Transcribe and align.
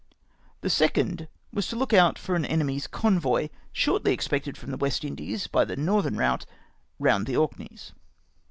The 0.61 0.69
second 0.71 1.27
was 1.53 1.67
to 1.67 1.75
look 1.75 1.93
out 1.93 2.17
for 2.17 2.33
an 2.33 2.43
enemy's 2.43 2.87
convoy, 2.87 3.49
shortly 3.71 4.13
expected 4.13 4.57
from 4.57 4.71
the 4.71 4.77
West 4.77 5.03
Lidies 5.03 5.45
by 5.45 5.63
the 5.63 5.75
northern 5.75 6.17
route 6.17 6.47
round 6.97 7.27
the 7.27 7.37
Orkneys. 7.37 7.93